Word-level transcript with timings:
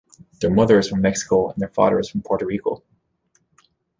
Their 0.39 0.49
mother 0.49 0.79
is 0.79 0.89
from 0.89 1.01
Mexico, 1.01 1.51
and 1.51 1.61
their 1.61 1.69
father 1.69 1.99
is 1.99 2.09
from 2.09 2.23
Puerto 2.23 2.43
Rico. 2.47 2.81